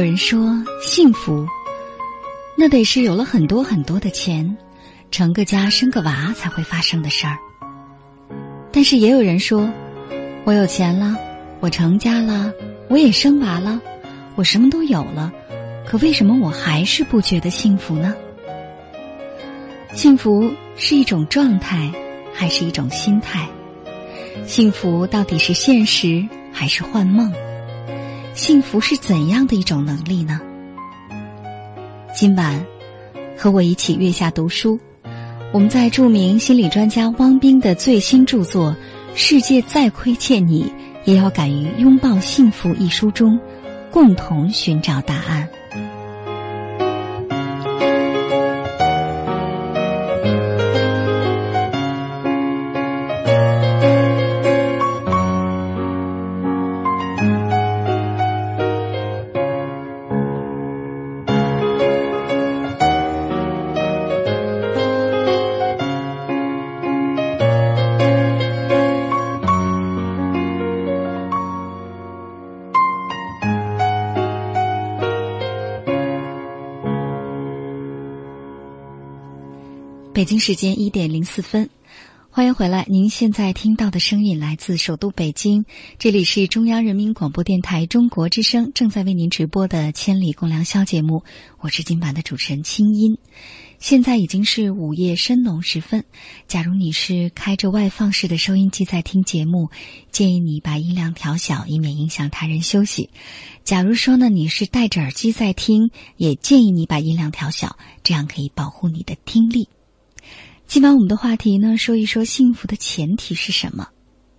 [0.00, 1.46] 有人说，幸福，
[2.56, 4.56] 那得是有了很多很多的钱，
[5.10, 7.36] 成个家生个娃才会发生的事儿。
[8.72, 9.70] 但是也有人说，
[10.44, 11.18] 我有钱了，
[11.60, 12.50] 我成家了，
[12.88, 13.78] 我也生娃了，
[14.36, 15.30] 我什么都有了，
[15.86, 18.14] 可为什么我还是不觉得幸福呢？
[19.92, 21.92] 幸福是一种状态，
[22.32, 23.46] 还是一种心态？
[24.46, 27.30] 幸福到底是现实还是幻梦？
[28.40, 30.40] 幸福是怎样的一种能力呢？
[32.14, 32.64] 今晚
[33.36, 34.80] 和我一起月下读书，
[35.52, 38.74] 我们在著名心理专家汪冰的最新著作
[39.14, 40.72] 《世界再亏欠你，
[41.04, 43.38] 也要敢于拥抱幸福》一书中，
[43.90, 45.46] 共同寻找答案。
[80.20, 81.70] 北京时间一点零四分，
[82.28, 82.84] 欢迎回来。
[82.90, 85.64] 您现在听到的声音来自首都北京，
[85.98, 91.24] 这里是中央人民广播电台中国之声正在为您直播的《千里共良宵》节目，
[91.60, 93.16] 我是今晚的主持人清音。
[93.78, 96.04] 现在已经是午夜深浓时分，
[96.46, 99.70] 假如你是开着外放式的收音机在听节目，
[100.12, 103.08] 建议你把音量调小，以免影响他人休息。
[103.64, 109.70] 假如说呢，你是戴着耳机在听，也建议你把音量调小，这样可以保护你的听力。
[110.70, 113.88] 今晚我们的话题呢，说一说幸福的前提是什么？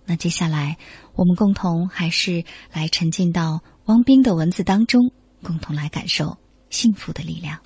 [0.06, 0.78] 那接下来
[1.14, 5.12] 我们共同还是来沉浸到汪冰的文字当中，
[5.42, 6.38] 共同来感受
[6.70, 7.58] 幸福的力量。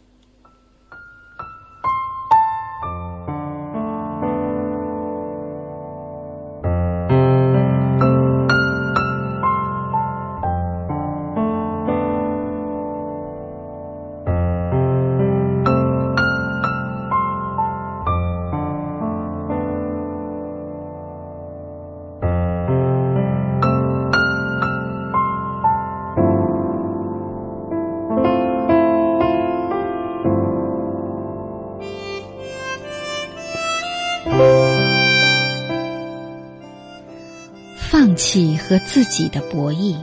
[38.68, 39.96] 和自己的博弈。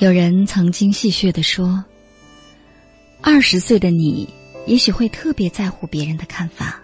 [0.00, 1.82] 有人曾经戏谑的说
[3.22, 4.28] ：“二十岁的你，
[4.66, 6.74] 也许会特别在乎别人的看法；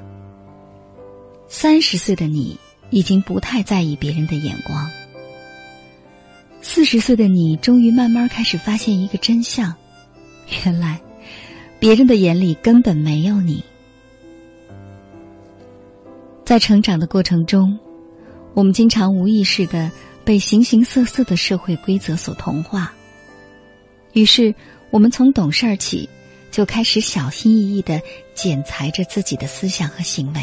[1.48, 2.56] 三十岁的你，
[2.88, 4.86] 已经不太在意别人的眼光；
[6.80, 9.74] 四十岁的你，终于慢慢开始发现一个真相：
[10.64, 10.98] 原来，
[11.78, 13.62] 别人的眼里根本没有你。
[16.42, 17.78] 在成长的过程中，
[18.54, 19.90] 我们经常无意识的
[20.24, 22.90] 被形形色色的社会规则所同化，
[24.14, 24.54] 于是
[24.90, 26.08] 我们从懂事儿起
[26.50, 28.00] 就开始小心翼翼的
[28.34, 30.40] 剪裁着自己的思想和行为，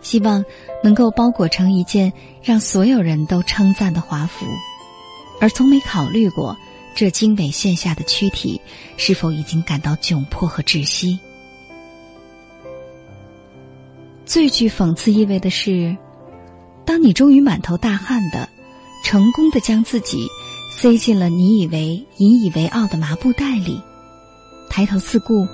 [0.00, 0.42] 希望
[0.82, 2.10] 能够包裹成一件
[2.42, 4.46] 让所有人都称赞的华服，
[5.40, 6.56] 而从没考虑过
[6.94, 8.60] 这精美线下的躯体
[8.96, 11.18] 是否已经感到窘迫和窒息。
[14.24, 15.96] 最具讽刺意味的是。
[16.84, 18.48] 当你终于满头大汗的，
[19.02, 20.28] 成功的将自己
[20.70, 23.82] 塞进了你以为引以为傲的麻布袋里，
[24.70, 25.48] 抬头四顾，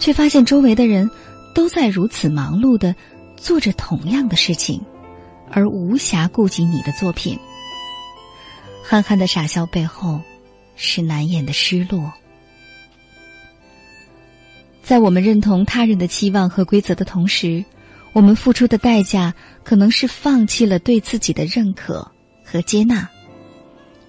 [0.00, 1.08] 却发现周围的人
[1.54, 2.96] 都在如此忙碌的
[3.36, 4.82] 做着同样的事情，
[5.52, 7.38] 而无暇顾及你的作品。
[8.92, 10.20] 憨憨的傻笑背后，
[10.76, 12.12] 是难掩的失落。
[14.82, 17.64] 在我们认同他人的期望和规则的同时。
[18.12, 19.34] 我们付出的代价
[19.64, 22.12] 可能是放弃了对自己的认可
[22.44, 23.08] 和接纳。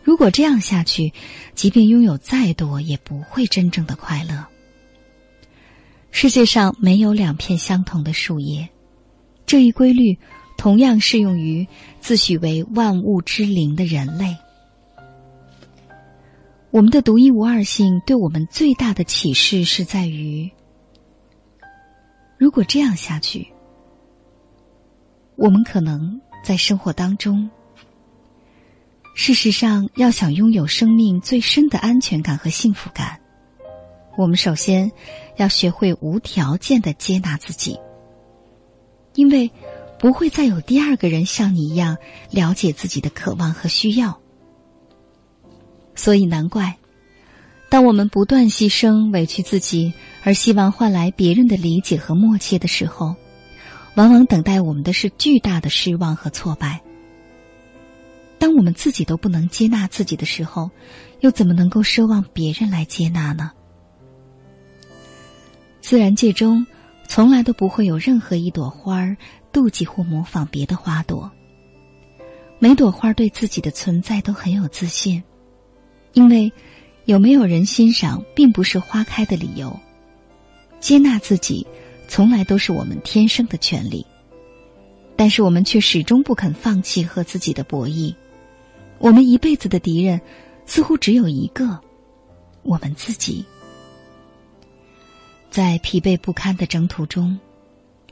[0.03, 1.13] 如果这样下去，
[1.55, 4.45] 即便拥有再多，也不会真正的快乐。
[6.11, 8.67] 世界上没有两片相同的树叶，
[9.45, 10.19] 这一规律
[10.57, 11.65] 同样适用于
[12.01, 14.35] 自诩为万物之灵的人类。
[16.73, 20.51] 我们的独一无二性对我们最大的启示是在于：
[22.35, 23.53] 如果这样下去。
[25.35, 27.51] 我们可能在生活当中，
[29.13, 33.19] 事实上，要想拥有生命最深的安全感和幸福感，
[34.17, 34.91] 我们首先
[35.37, 37.79] 要学会无条件的接纳自己，
[39.13, 39.51] 因为
[39.99, 41.97] 不会再有第二个人像你一样
[42.31, 44.22] 了解自己的渴望和需要。
[45.95, 46.75] 所以，难怪
[47.69, 49.93] 当我们不断牺牲、委屈自己，
[50.23, 53.15] 而希望换来别人的理解和默契的时候。
[53.95, 56.81] 往往等待我们的是巨大的失望和挫败。
[58.39, 60.71] 当我们自己都不能接纳自己的时候，
[61.19, 63.51] 又怎么能够奢望别人来接纳呢？
[65.79, 66.65] 自然界中，
[67.07, 69.15] 从来都不会有任何一朵花儿
[69.51, 71.31] 妒忌或模仿别的花朵。
[72.57, 75.21] 每朵花对自己的存在都很有自信，
[76.13, 76.51] 因为
[77.05, 79.77] 有没有人欣赏，并不是花开的理由。
[80.79, 81.67] 接纳自己。
[82.05, 84.05] 从来都是我们天生的权利，
[85.15, 88.13] 但是我们却始终不肯放弃和自己的博弈。
[88.99, 90.21] 我们一辈子的敌人，
[90.65, 91.79] 似乎只有一个：
[92.61, 93.43] 我们自己。
[95.49, 97.39] 在疲惫不堪的征途中，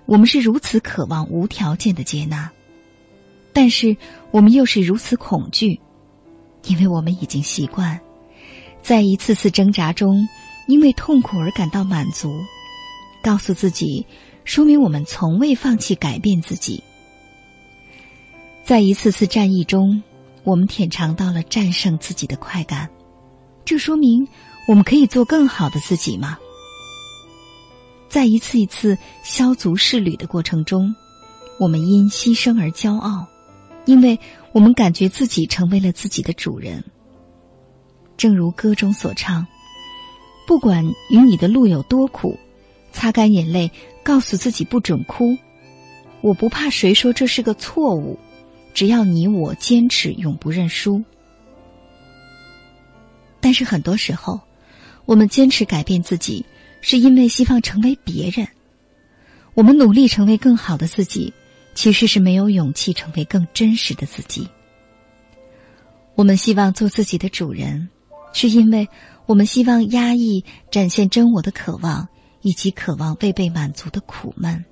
[0.06, 2.50] 我们是如此渴望无条件的接纳，
[3.54, 3.96] 但是
[4.32, 5.80] 我们又是如此恐惧，
[6.66, 8.00] 因为我们已经习惯，
[8.82, 10.28] 在一次次挣扎中，
[10.68, 12.32] 因为痛苦而感到满足。
[13.24, 14.06] 告诉自己，
[14.46, 16.84] 说明我们从未放弃改变自己。
[18.64, 20.02] 在一次次战役中，
[20.44, 22.90] 我们品尝到了战胜自己的快感。
[23.64, 24.28] 这说明
[24.68, 26.38] 我们可以做更好的自己吗？
[28.10, 30.96] 在一次一次削足适履的过程中，
[31.60, 33.28] 我们因牺牲而骄傲，
[33.86, 34.20] 因为
[34.52, 36.84] 我们感觉自己成为了自己的主人。
[38.18, 39.48] 正如歌中所唱
[40.46, 42.38] ：“不管与你的路有多苦。”
[42.94, 43.72] 擦干眼泪，
[44.04, 45.38] 告诉自己不准哭。
[46.20, 48.20] 我不怕谁说这是个错误，
[48.74, 51.02] 只要你我坚持，永不认输。
[53.40, 54.42] 但是很多时候，
[55.06, 56.46] 我们坚持改变自己，
[56.82, 58.46] 是因为希望成为别人。
[59.54, 61.34] 我们努力成为更好的自己，
[61.82, 64.48] 其实是没有勇气成为更真实的自己。
[66.14, 67.90] 我们希望做自己的主人，
[68.34, 68.88] 是因为
[69.26, 72.08] 我们希望压抑展现真我的渴望。
[72.44, 74.66] 以及渴望未被满足的苦闷，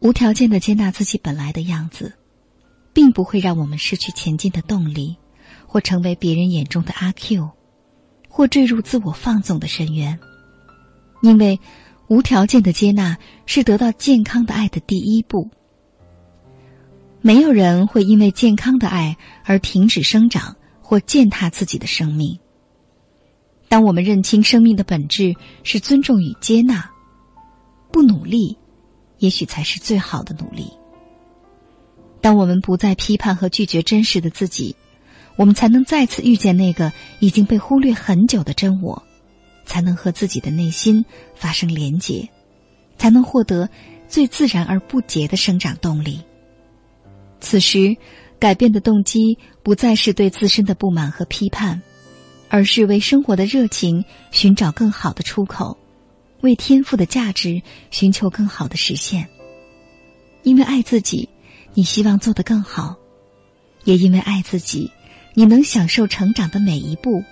[0.00, 2.14] 无条件的接纳自己本来的样子，
[2.94, 5.18] 并不会让我们失去前进的动力，
[5.66, 7.50] 或成为别人眼中的阿 Q，
[8.30, 10.18] 或坠入自我放纵的深渊。
[11.20, 11.60] 因为
[12.08, 15.50] 无条件的接纳是得到健康的爱的第一步。
[17.20, 22.38] 没有人会因为健康的爱而停止生长或践踏自己的生命。
[23.68, 25.34] 当我们认清生命的本质
[25.64, 26.88] 是尊重与接纳，
[27.90, 28.56] 不努力，
[29.18, 30.70] 也许才是最好的努力。
[32.20, 34.76] 当我们不再批判和拒绝真实的自己，
[35.34, 39.02] 我们才能再次遇见那个已经被忽略很久的真我，
[39.66, 41.04] 才能和自己的内心
[41.34, 42.30] 发生连结，
[42.96, 43.68] 才能获得
[44.08, 46.22] 最自然而不竭的生长动力。
[47.40, 47.96] 此时，
[48.38, 51.82] 改变的动机不再是对自身的不满和批判。
[52.48, 55.76] 而是为生活的热情寻找更好的出口，
[56.42, 59.26] 为天赋的价值寻求更好的实现。
[60.44, 61.28] 因为爱自己，
[61.74, 62.94] 你希望做得更好，
[63.82, 64.92] 也因为爱自己，
[65.34, 67.24] 你能享受成长的每一步，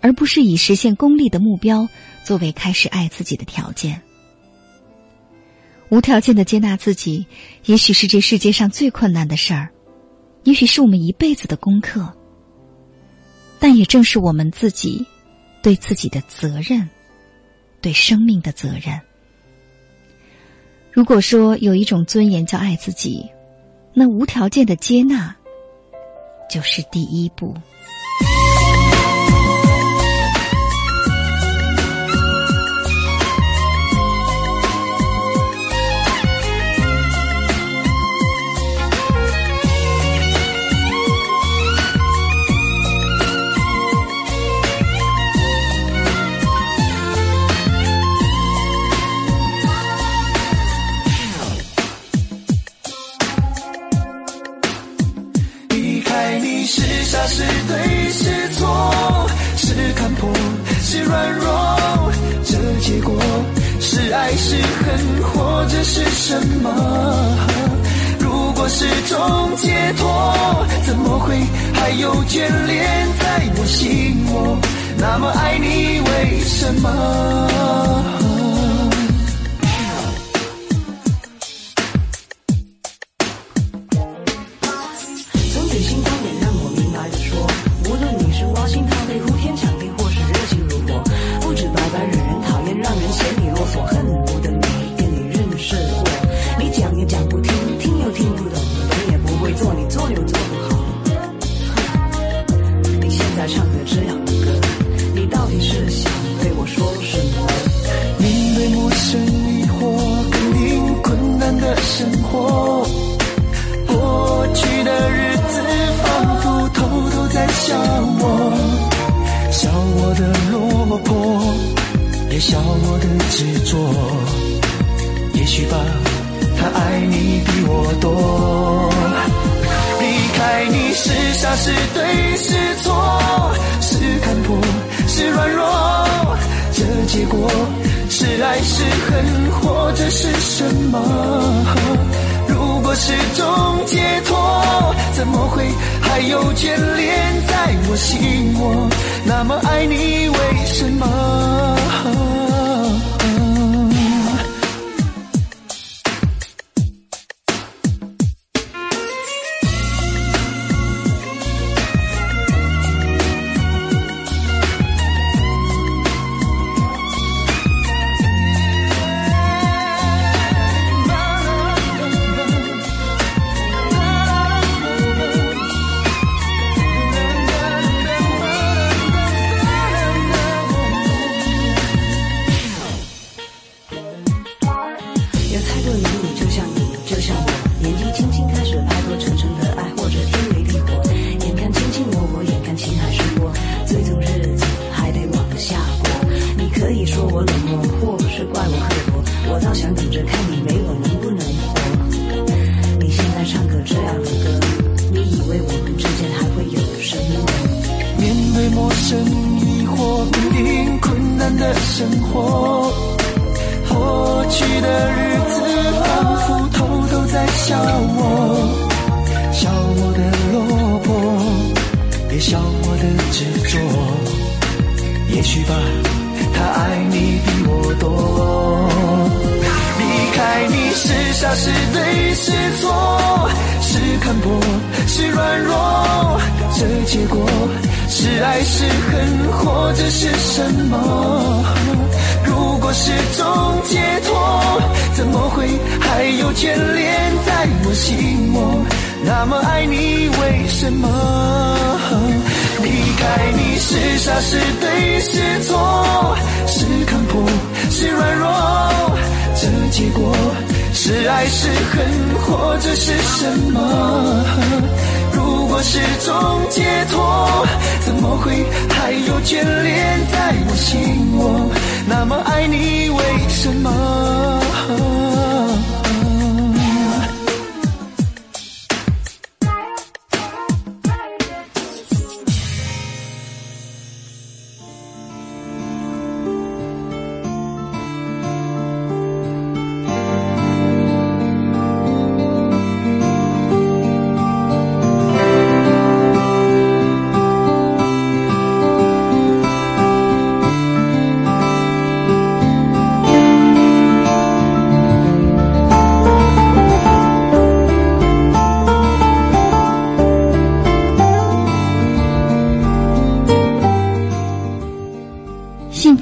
[0.00, 1.88] 而不是以实现功利的目标
[2.24, 4.00] 作为开始爱自己的条件。
[5.90, 7.26] 无条件的接纳自己，
[7.64, 9.70] 也许是这世界上最困难的事儿，
[10.44, 12.14] 也许是我们一辈子的功课。
[13.58, 15.04] 但也正是我们自己
[15.62, 16.88] 对自己的责任，
[17.80, 19.00] 对生命的责任。
[20.92, 23.24] 如果说有一种尊严叫爱自己，
[23.94, 25.34] 那无条件的接纳
[26.50, 27.54] 就是第一步。
[64.12, 66.70] 爱是恨，或者是什么？
[68.18, 71.36] 如果是种解脱，怎么会
[71.74, 74.58] 还有眷恋在我心窝？
[74.98, 78.27] 那么爱你，为什么？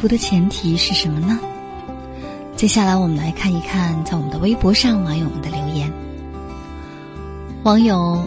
[0.07, 1.37] 福的前提是什么呢？
[2.55, 5.93] 接下来我们来看一看，在我们的微博上网友们的留言。
[7.65, 8.25] 网友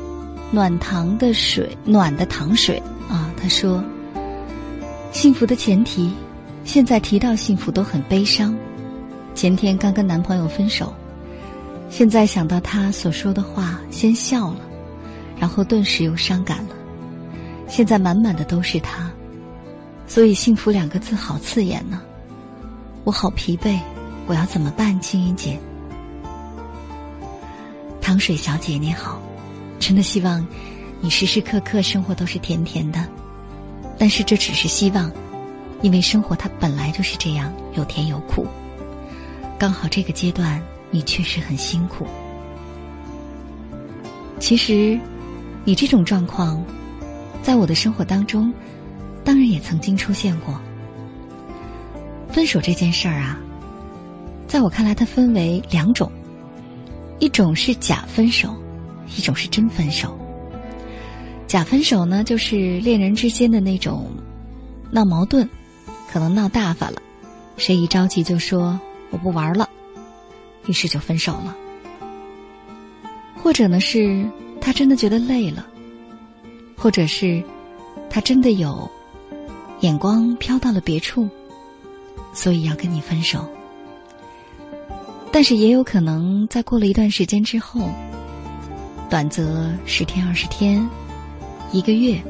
[0.51, 3.81] 暖糖的水，暖的糖水啊，他说
[5.13, 6.12] ：“幸福的前提，
[6.65, 8.53] 现在提到幸福都很悲伤。
[9.33, 10.93] 前天刚跟男朋友分手，
[11.89, 14.59] 现在想到他所说的话，先笑了，
[15.38, 16.75] 然后顿时又伤感了。
[17.69, 19.09] 现在满满的都是他，
[20.10, 22.01] 所以幸福两个字好刺眼呢。
[23.06, 23.80] 我好疲惫。”
[24.28, 25.60] 我要怎么办，青音姐？
[28.00, 29.20] 糖水小姐你好，
[29.80, 30.46] 真的希望
[31.01, 33.04] 你时时刻刻生活都是甜甜的，
[33.98, 35.12] 但是这只是希望，
[35.82, 38.46] 因为生活它本来就是这样，有甜有苦。
[39.58, 40.62] 刚好这个阶段
[40.92, 42.06] 你确实很辛苦。
[44.39, 45.00] 其实，
[45.66, 46.63] 你这种状况，
[47.42, 48.54] 在我的生活当中，
[49.29, 50.59] 当然也曾经出现过。
[52.29, 53.39] 分手这件事儿啊。
[54.48, 56.12] 在我看来，它分为两种，
[57.19, 58.55] 一种是假分手，
[59.15, 60.17] 一种是真分手。
[61.45, 64.09] 假分手呢，就是恋人之间的那种
[64.89, 65.48] 闹矛盾，
[66.12, 67.00] 可能闹大发了，
[67.55, 68.79] 谁一着急就说
[69.12, 69.69] 我不玩了，
[70.65, 71.55] 于是就分手了。
[73.43, 74.27] 或者呢，是
[74.59, 75.67] 他真的觉得累了，
[76.75, 77.43] 或者是
[78.09, 78.89] 他真的有
[79.81, 81.29] 眼光飘到了别处，
[82.33, 83.48] 所以要跟你分手。
[85.31, 87.89] 但是也有可能，在过了一段时间之后，
[89.09, 90.86] 短则十天二十天，
[91.71, 92.21] 一个月，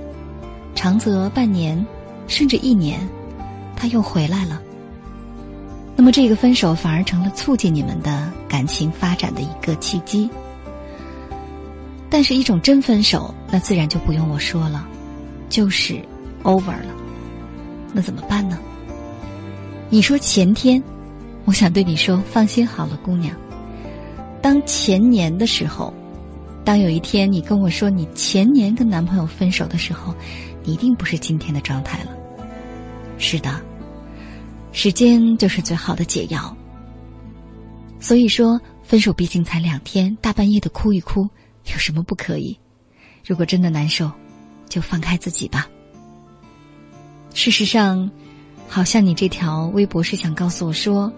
[0.75, 1.83] 长则半年，
[2.27, 2.99] 甚至一年，
[3.75, 4.61] 他又回来了。
[5.95, 10.29] 那么这个分手反而成了促进你们的感情发展的一个契机。
[12.09, 14.87] 但是，一种真分手，那自然就不用我说了，
[15.49, 15.99] 就是
[16.43, 16.98] over 了。
[17.93, 18.57] 那怎么办呢？
[19.89, 20.81] 你说前天。
[21.45, 23.35] 我想对你说，放心好了，姑娘。
[24.39, 25.91] 当前年的时候，
[26.63, 30.13] 当有一天你跟我说你前年跟男朋友分手的时候，
[30.63, 32.11] 你一定不是今天的状态了。
[33.17, 33.59] 是的，
[34.71, 36.55] 时间就是最好的解药。
[37.99, 41.21] 所以说，分手毕竟才两天，大半夜的哭一哭，
[41.65, 42.55] 有什么不可以？
[43.25, 44.11] 如果真的难受，
[44.67, 45.67] 就放开自己吧。
[47.33, 48.09] 事实上，
[48.67, 51.11] 好像你这条微博是想告诉我说。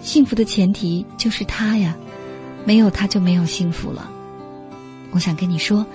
[0.00, 1.96] 幸福的前提就是他呀，
[2.64, 4.10] 没有他就没有幸福了。
[5.12, 5.86] 我想跟你说，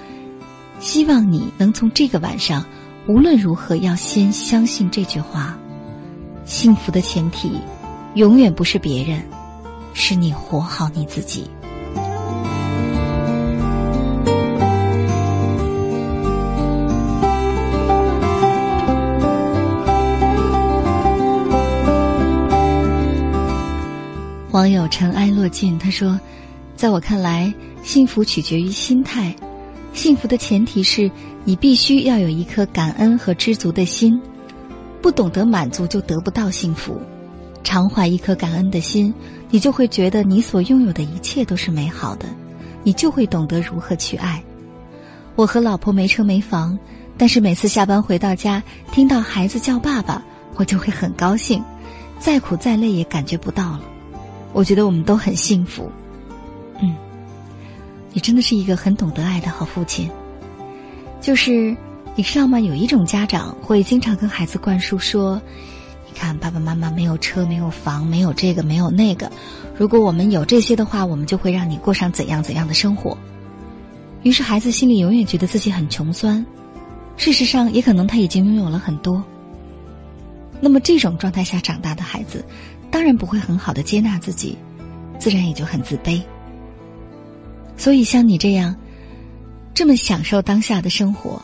[0.80, 2.64] 希望你能从这个晚上，
[3.06, 5.58] 无论如何要先相信这句话：
[6.46, 7.60] 幸福的前提，
[8.14, 9.22] 永远不是别人，
[9.94, 11.50] 是你活好你自己。
[24.58, 26.20] 网友尘埃落尽，他说
[26.76, 29.36] ：“在我看来，幸福取决于心态。
[29.94, 31.12] 幸福的前提是
[31.44, 34.20] 你必须要有一颗感恩和知足的心。
[35.00, 37.00] 不懂得满足，就得不到幸福。
[37.64, 39.14] 常怀一颗感恩的心，
[39.52, 42.26] 你就会觉得你所拥有的一切都是美好的，
[42.82, 44.44] 你就会懂得如何去爱。
[45.36, 46.76] 我和老婆没车没房，
[47.16, 50.20] 但是每次下班回到家，听到孩子叫爸爸，
[50.56, 51.64] 我就会很高兴，
[52.18, 53.82] 再苦再累也感觉不到了。”
[54.54, 55.92] 我觉得我们都很幸福，
[56.82, 56.96] 嗯，
[58.14, 60.10] 你真的是一个很懂得爱的好父亲。
[61.22, 61.76] 就是
[62.16, 62.60] 你知道吗？
[62.60, 65.42] 有一种家长会经常跟孩子灌输说
[66.08, 69.32] ：“你看，爸爸妈妈没有车，没有房，没有这个，没有那个。
[69.78, 73.18] 如果我们有这些的话，我们就会让你过上怎样怎样的生活。”
[74.24, 76.44] 于是孩子心里永远觉得自己很穷酸。
[77.18, 79.24] 事实上，也可能他已经拥有了很多。
[80.60, 82.44] 那么这种状态下长大的孩子。
[82.90, 84.58] 当然不会很好的接纳自己，
[85.20, 86.22] 自然也就很自卑。
[87.76, 88.76] 所以像你这样，
[89.74, 91.42] 这么享受当下的生活，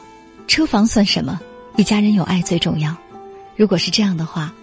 [0.47, 1.39] 车房算什么？
[1.77, 2.95] 一家人有爱最重要。
[3.56, 4.53] 如果是这样的话，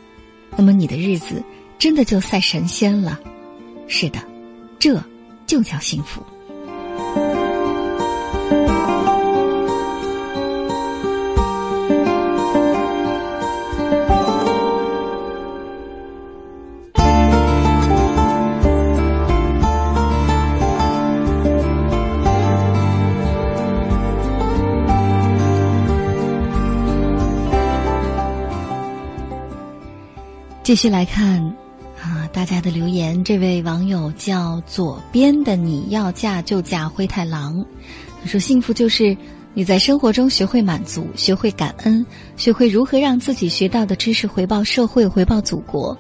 [0.57, 1.43] 那么你的日子
[1.79, 3.21] 真的就赛神仙了。
[3.87, 4.19] 是的，
[4.79, 5.01] 这
[5.47, 6.23] 就叫幸福。
[30.71, 31.45] 继续来看，
[32.01, 33.25] 啊，大家的留言。
[33.25, 37.67] 这位网友叫左边的，你要嫁就嫁灰太狼。
[38.23, 39.17] 他说：“幸福就是
[39.53, 42.07] 你在生活中学会满足，学会感恩，
[42.37, 45.99] 学会如何让自己学到的知识回报社会、回报祖国。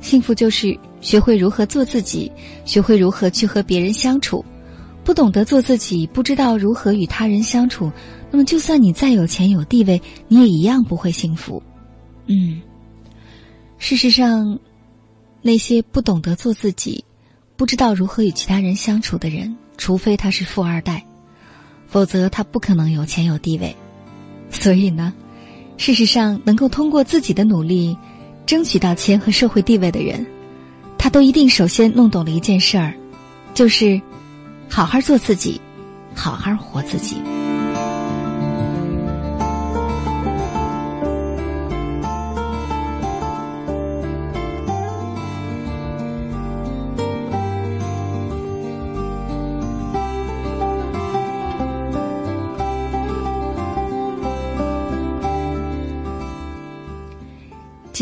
[0.00, 2.30] 幸福就是学会如何做自己，
[2.64, 4.44] 学会如何去和别人相处。
[5.02, 7.90] 不懂得做自己，不知道如何与他人相处，
[8.30, 11.60] 那么就算你再有钱有地位，你也一样不会幸福。
[12.28, 12.62] 嗯，
[13.82, 14.60] 事实上，
[15.42, 17.04] 那些不懂得做自己，
[17.56, 21.04] 不知道如何与其他人相处的人，除非他是富二代，
[21.88, 23.74] 否则他不可能有钱有地位。
[24.50, 25.12] 所以呢，
[25.78, 27.98] 事实上，能够通过自己的努力
[28.46, 30.24] 争取到钱和社会地位的人，
[30.96, 32.94] 他都一定首先弄懂了一件事儿，
[33.52, 34.00] 就是。
[34.70, 35.60] 好好做自己，
[36.14, 37.16] 好好活自己。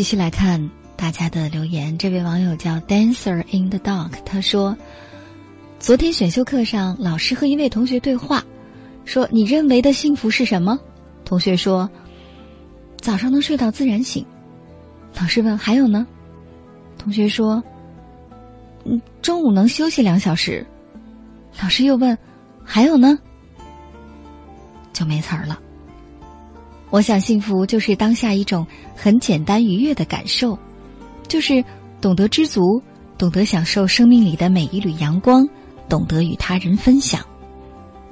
[0.01, 4.75] 继续来看大家的留言，这位网友叫 Dancer in the Dark，他说。
[5.77, 8.43] 昨天选修课上，老师和一位同学对话，
[9.05, 10.79] 说：“你认为的幸福是什么？”
[11.23, 11.87] 同学说
[12.99, 14.25] ：“早上能睡到自然醒。”
[15.21, 16.07] 老师问：“还有呢？”
[16.97, 17.63] 同学说
[18.85, 20.65] ：“嗯，中午能休息两小时。”
[21.61, 22.17] 老师又问
[22.65, 23.19] ：“还有呢？”
[24.93, 25.59] 就没词儿了。
[26.91, 30.59] 我想，幸福就是当下一种很简单愉悦的感受，
[31.27, 31.65] 就是
[31.99, 32.79] 懂得知足，
[33.17, 35.49] 懂得享受生命里的每一缕阳光。
[35.89, 37.21] 懂得与他人分享，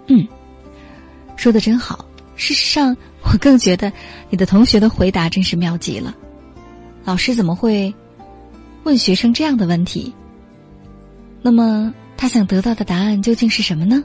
[0.08, 0.28] 嗯，
[1.38, 2.04] 说的真好。
[2.36, 3.90] 事实上，我更觉得
[4.30, 6.14] 你的同学的回答真是妙极了。
[7.06, 7.96] 老师怎么会
[8.84, 10.14] 问学生这样的问题？
[11.42, 14.04] 那么他想得到的答案究竟是什么呢？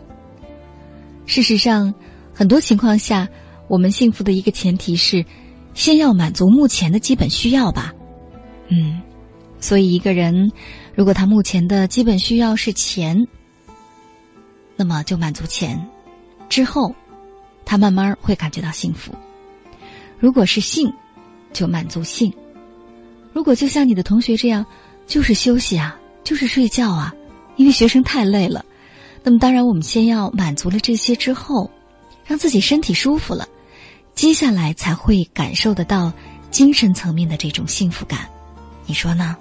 [1.26, 1.92] 事实上，
[2.32, 3.28] 很多情况下，
[3.68, 5.24] 我们幸福的一个前提是，
[5.74, 7.92] 先要满足目前的基本需要吧。
[8.68, 9.00] 嗯，
[9.60, 10.52] 所以一个人
[10.94, 13.26] 如果他目前的基本需要是钱。
[14.76, 15.88] 那么就满足钱，
[16.48, 16.92] 之后，
[17.64, 19.14] 他慢慢会感觉到幸福。
[20.18, 20.92] 如果是性，
[21.52, 22.28] 就满足性；
[23.32, 24.66] 如果就像你的同学这样，
[25.06, 27.14] 就是休息啊，就是睡觉啊，
[27.54, 28.64] 因为学生太累了。
[29.22, 31.70] 那么当然，我们先要满足了这些之后，
[32.26, 33.48] 让自己身体舒服了，
[34.14, 36.12] 接下来才会感受得到
[36.50, 38.20] 精神层面的这种幸福感。
[38.86, 39.36] 你说呢？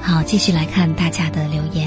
[0.00, 1.85] 好继续来看大家的留言，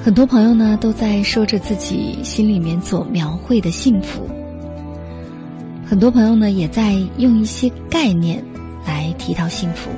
[0.00, 4.26] 很多朋友呢都在说着自己心里面所描绘的幸福，
[5.84, 8.42] 很多朋友呢也在用一些概念
[8.86, 9.90] 来提到幸福。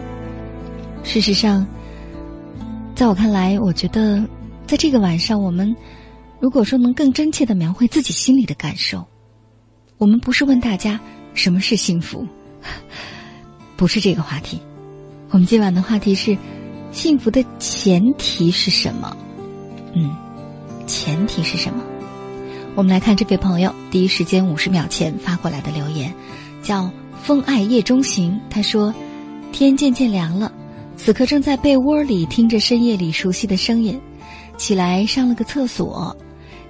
[1.05, 1.67] 事实上，
[2.95, 4.25] 在我看来，我觉得
[4.67, 5.77] 在这个晚上，我们
[6.41, 9.07] 如果说能更真切的描绘自己心里的感受，
[9.99, 10.99] 我们不是问大家
[11.35, 12.27] 什么是幸福，
[13.77, 14.59] 不是这个话题。
[15.29, 16.37] 我们今晚的话题是：
[16.91, 19.17] 幸福的前提是什么？
[19.95, 20.15] 嗯，
[20.87, 21.83] 前提是什么？
[22.77, 26.15] 我们来看这位朋友第一时间五十秒前发过来的留言，
[26.63, 26.91] 叫
[27.23, 28.41] “风爱夜中行”。
[28.49, 28.95] 他说
[29.53, 30.53] ：“天渐渐凉了，
[30.97, 34.01] 此刻正在被窝里听着深夜里熟悉的声音，
[34.57, 36.17] 起来上了个厕所，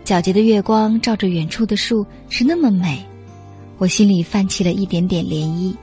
[0.04, 3.04] 皎洁的月光照着远处的树是那么美，
[3.76, 5.74] 我心里泛起了一点点涟漪，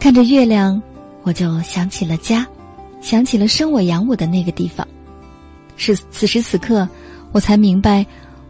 [0.00, 0.82] 看着月亮。”
[1.26, 2.46] 我就想起了家，
[3.00, 4.86] 想起了生我养我的那个地方。
[5.76, 6.88] 是此时此刻，
[7.32, 8.06] 我才明白，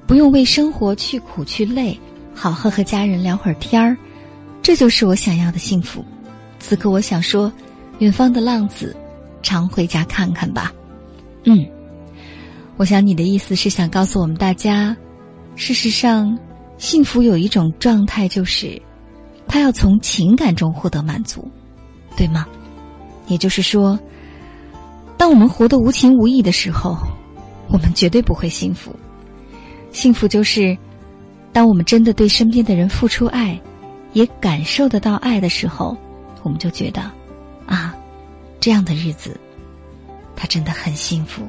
[0.06, 1.98] 不用为生活去苦去累，
[2.34, 3.96] 好好和家人聊会儿天儿，
[4.62, 6.04] 这就是我想要的幸福。
[6.58, 7.52] 此刻我想说，
[7.98, 8.94] 远方的浪子，
[9.42, 10.72] 常回家看看吧。
[11.44, 11.66] 嗯，
[12.76, 14.96] 我想你的意思是想告诉我们大家，
[15.56, 16.38] 事实上，
[16.78, 18.80] 幸福有一种状态，就是
[19.46, 21.50] 他要从情感中获得满足，
[22.16, 22.46] 对吗？
[23.28, 23.98] 也就是说，
[25.16, 26.96] 当我们活得无情无义的时候，
[27.68, 28.94] 我们绝对不会幸福。
[29.90, 30.76] 幸福就是，
[31.52, 33.58] 当我们真的对身边的人付出爱，
[34.12, 35.96] 也感受得到爱的时候，
[36.42, 37.00] 我们就觉得，
[37.66, 37.94] 啊，
[38.60, 39.38] 这样的日子，
[40.36, 41.42] 他真的很幸福。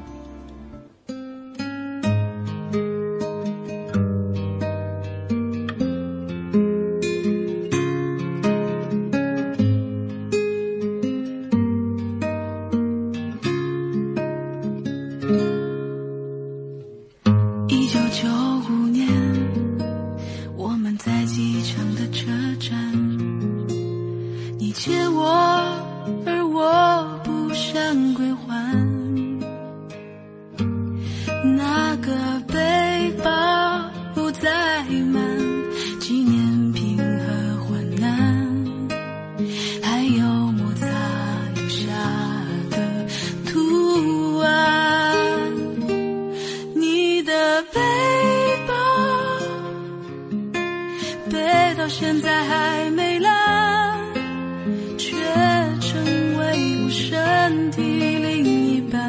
[57.72, 59.00] 天的另一半，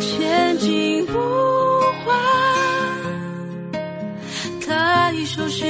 [0.00, 1.12] 千金不
[2.04, 2.14] 换，
[4.60, 5.69] 太熟悉。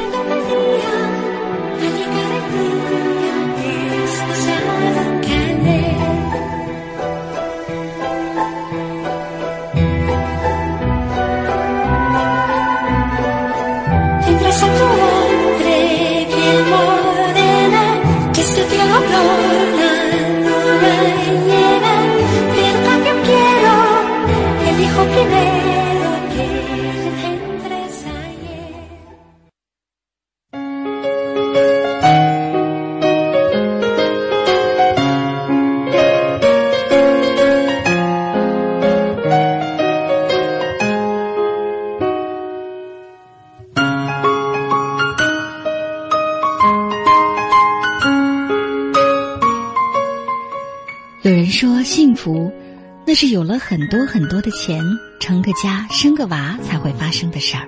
[54.51, 54.83] 钱，
[55.19, 57.67] 成个家、生个娃才会发生的事儿。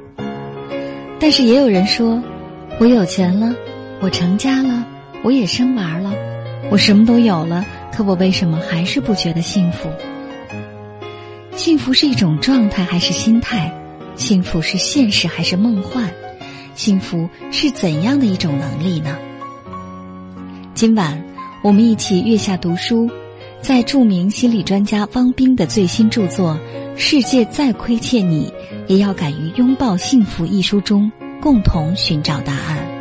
[1.19, 2.21] 但是也有人说，
[2.79, 3.55] 我有钱了，
[4.01, 4.85] 我成家了，
[5.23, 6.13] 我也生娃了，
[6.69, 9.89] 我什么都有了，可我为什么还是不觉得幸福？
[11.55, 13.71] 幸福是一种状态还是心态？
[14.15, 16.09] 幸福是现实还是梦幻？
[16.75, 19.17] 幸福是怎样的一种能力呢？
[20.73, 21.23] 今晚
[21.63, 23.09] 我们一起月下读书。
[23.63, 26.59] 在著名心理专家汪冰的最新著作
[26.97, 28.51] 《世界再亏欠你，
[28.87, 31.09] 也要敢于拥抱幸福》一书中，
[31.41, 32.92] 共同寻找答案。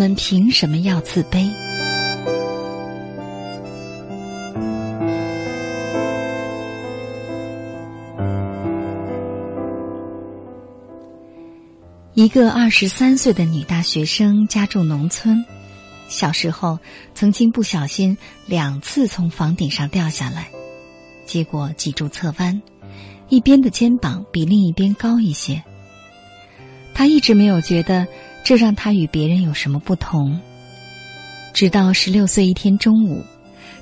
[0.00, 1.46] 们凭什么要自卑？
[12.14, 15.44] 一个二十三岁的女大学生，家住农村，
[16.08, 16.78] 小时候
[17.14, 20.48] 曾经不小心两次从房顶上掉下来，
[21.26, 22.62] 结果脊柱侧弯，
[23.28, 25.62] 一边的肩膀比另一边高一些。
[26.94, 28.06] 她一直没有觉得。
[28.42, 30.38] 这让他与别人有什么不同？
[31.52, 33.24] 直到十六岁一天中午，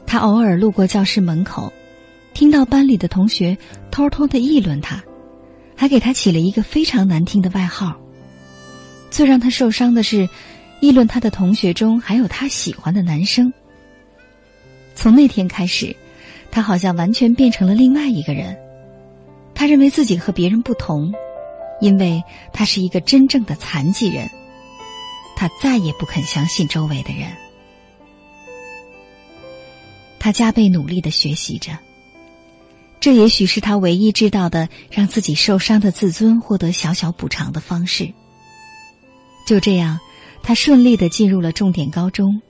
[0.07, 1.73] 他偶尔路过教室门口，
[2.35, 3.57] 听到班里的同学
[3.91, 5.03] 偷偷的议论他，
[5.77, 7.97] 还给他起了一个非常难听的外号。
[9.11, 10.29] 最让他受伤的是，
[10.81, 13.53] 议论他的同学中还有他喜欢的男生。
[14.95, 15.95] 从那天开始，
[16.51, 18.57] 他好像完全变成了另外一个人。
[19.55, 21.13] 他认为自己和别人不同，
[21.81, 24.29] 因为他是一个真正的残疾人。
[25.39, 27.31] 他再也不肯相信周围的人。
[30.19, 31.79] 他加倍努力的学习着，
[32.99, 38.13] 这也许是他唯一知道的让自己受伤的自尊获得小小补偿的方式。
[39.47, 40.01] 就这样，
[40.43, 42.43] 他顺利的进入了重点高中，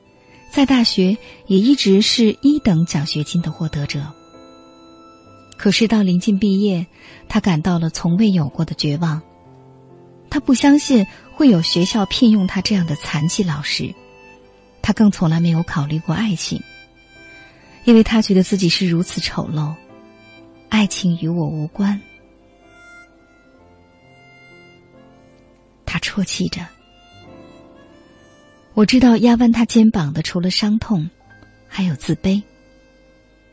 [0.51, 4.15] 在大学也一直是一等奖学金的获得者。
[5.59, 6.87] 可是到临近毕业，
[7.29, 9.21] 他感到了从未有过的绝望。
[10.31, 11.07] 他不相信。
[11.39, 13.95] 会有学校聘用他这样的残疾老师，
[14.83, 16.61] 他更从来没有考虑过爱情，
[17.85, 19.73] 因为他觉得自己是如此丑陋，
[20.69, 22.01] 爱情与我无关。
[25.87, 26.67] 他啜泣着，
[28.75, 31.09] 我知道压弯他肩膀的除了伤痛，
[31.69, 32.43] 还有自卑。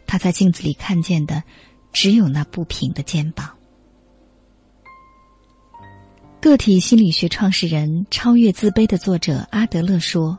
[0.08, 1.44] 他在镜子里看见的，
[1.94, 3.55] 只有那不平的肩膀。
[6.46, 10.38] 个体心理学创始人、超越自卑的作者阿德勒说：“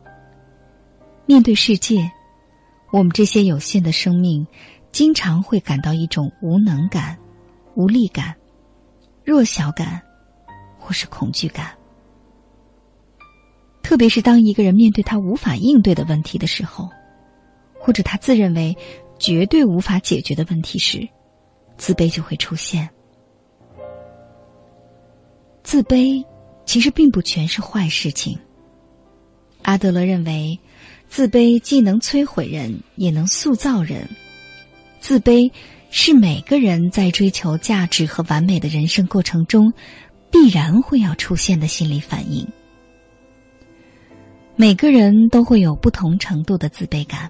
[1.26, 2.09] 面对世界，
[2.92, 4.46] 我们这些有限的生命，
[4.92, 7.18] 经常会感到一种无能感、
[7.74, 8.32] 无力感、
[9.24, 10.00] 弱小感，
[10.78, 11.72] 或是恐惧感。
[13.82, 16.88] 特别是当一个人面对他无法应对的问题的时候，
[17.80, 18.76] 或者他自认为
[19.18, 21.09] 绝对无法解决的问题时，
[21.76, 22.88] 自卑就会出现。”
[25.66, 26.24] 自卑
[26.64, 28.38] 其实并不全是坏事情。
[29.62, 30.56] 阿德勒认为，
[31.08, 34.08] 自卑既能摧毁人，也能塑造人。
[35.00, 35.50] 自卑
[35.90, 39.72] 是每个人在追求价值和完美的人生过程中
[40.30, 42.46] 必然会要出现的心理反应。
[44.54, 47.28] 每个人都会有不同程度的自卑感。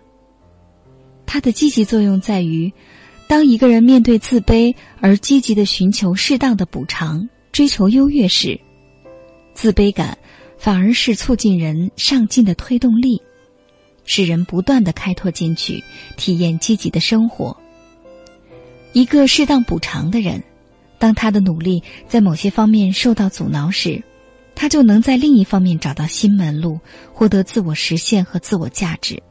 [1.24, 2.70] 它的积极作用在于，
[3.26, 7.26] 当一个人面对自卑而积极的寻求适当的补偿。
[7.56, 8.60] 追求优越时，
[9.54, 10.18] 自卑感
[10.58, 13.22] 反而是促进人上进的推动力，
[14.04, 15.82] 使人不断的开拓进取，
[16.18, 17.56] 体验积极的生活。
[18.92, 20.44] 一个适当补偿的人，
[20.98, 24.02] 当他的努力在某些方面受到阻挠时，
[24.54, 26.78] 他就能在另一方面找到新门路，
[27.14, 29.22] 获得自我实现和自我价值。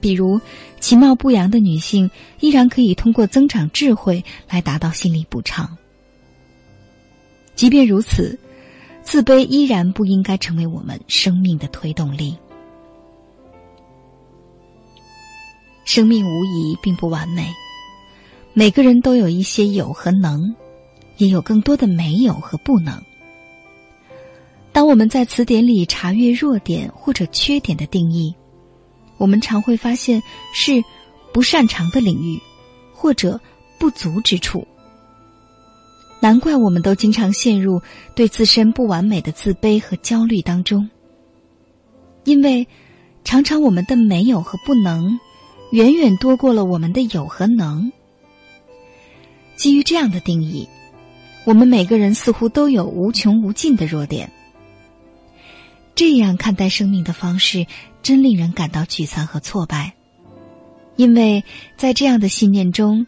[0.00, 0.40] 比如，
[0.80, 5.78] 其貌不扬的女性依然可以通过增长智慧来达到心理补偿。
[7.56, 8.38] 即便如此，
[9.02, 12.36] 自卑依然不应该成为我们生命的推动力。
[15.86, 17.48] 生命无疑并不完美，
[18.52, 20.54] 每个人都有一些有和能，
[21.16, 23.00] 也有更多的没有和不能。
[24.72, 28.34] 当我们在词典里查阅弱点或者缺点的定义，
[29.16, 30.84] 我们常会发现是
[31.32, 32.38] 不擅长的领域，
[32.92, 33.40] 或者
[33.78, 34.66] 不足之处。
[36.26, 37.80] 难怪我们都经常陷入
[38.16, 40.90] 对自身不完美的自卑和焦虑当中，
[42.24, 42.66] 因为
[43.22, 45.20] 常常我们的没有和不能，
[45.70, 47.92] 远远多过了我们的有和能。
[49.54, 50.68] 基于这样的定义，
[51.44, 54.28] 我们每个人似乎都有无穷无尽的弱点。
[55.94, 57.64] 这样看待生命的方式，
[58.02, 59.94] 真令人感到沮丧和挫败，
[60.96, 61.44] 因为
[61.76, 63.06] 在这样的信念中，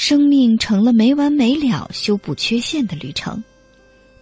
[0.00, 3.44] 生命成了没完没了修补缺陷的旅程，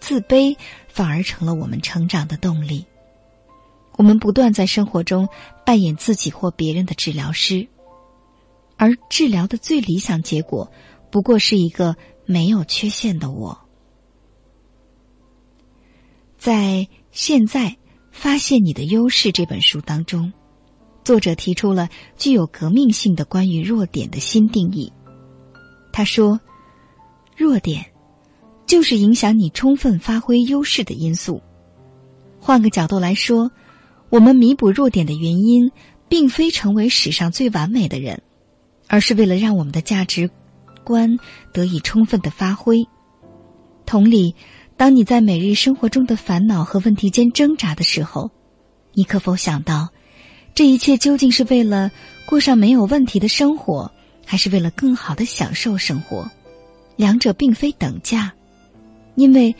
[0.01, 0.57] 自卑
[0.89, 2.85] 反而成了我们成长的动力。
[3.93, 5.29] 我们不断在生活中
[5.65, 7.65] 扮演自己或别人的治疗师，
[8.75, 10.69] 而治疗的最理想结果，
[11.11, 13.57] 不过是一个没有缺陷的我。
[16.37, 17.69] 在现在。
[18.11, 20.33] 《发现你的优势》这本书当中，
[21.05, 24.91] 作者提出了具有革命性的关于弱点的新定义。
[25.91, 26.39] 他说
[27.35, 27.85] ：“弱点
[28.65, 31.41] 就是影响你充分发挥优势的因素。
[32.39, 33.51] 换个角度来说，
[34.09, 35.71] 我们弥补弱点的原因，
[36.07, 38.21] 并非成为史上最完美的人，
[38.87, 40.29] 而是为了让我们的价值
[40.83, 41.17] 观
[41.53, 42.87] 得以充分的发挥。
[43.85, 44.35] 同理。”
[44.79, 48.31] 当你在每日生活中的烦恼和问题间挣扎的时候，
[48.93, 49.89] 你可否想到，
[50.55, 51.91] 这一切究竟是为了
[52.25, 53.91] 过上没有问题的生活，
[54.29, 56.29] 还是为了更好的享受生活？
[56.95, 58.31] 两者并非等价，
[59.15, 59.55] 因为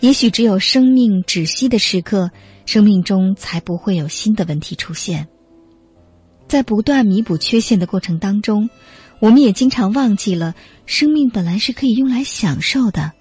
[0.00, 2.30] 也许只有生命止息的时刻，
[2.64, 5.28] 生命中才不会有新的问题出现。
[6.48, 8.70] 在不断弥补缺陷的过程当中，
[9.18, 10.54] 我们也经常忘记了，
[10.86, 13.12] 生命本来是可以用来享受的。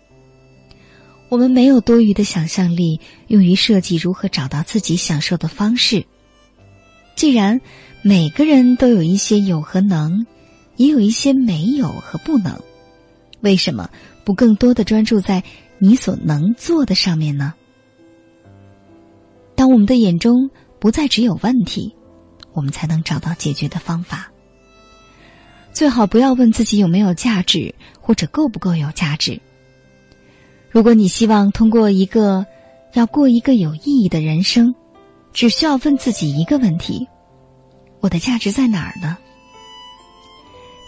[1.28, 6.06] 我们没有多余的想象力用于设计如何找到自己享受的方式。
[7.18, 7.60] 既然
[8.04, 10.26] 每个人都有一些有和能，
[10.76, 12.60] 也有一些没有和不能，
[13.42, 13.90] 为什么
[14.24, 15.44] 不更多的专注在
[15.78, 17.54] 你所能做的上面呢？
[19.56, 20.50] 当我们的眼中
[20.80, 21.96] 不再只有问题，
[22.54, 24.32] 我们才能找到解决的方法。
[25.72, 29.40] 最好不要问自己有没有价值，或者够不够有价值。
[30.70, 32.46] 如果你希望通过一个
[32.94, 34.74] 要过一个有意义的人生，
[35.32, 37.08] 只需要问自己一个问题：
[38.00, 39.18] 我的价值在哪儿呢？